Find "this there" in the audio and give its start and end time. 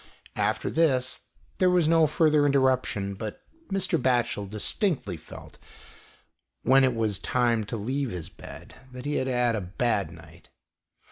0.71-1.69